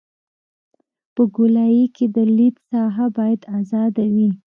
په 1.13 1.21
ګولایي 1.35 1.85
کې 1.95 2.05
د 2.15 2.17
لید 2.37 2.55
ساحه 2.69 3.05
باید 3.17 3.41
ازاده 3.59 4.05
وي 4.13 4.29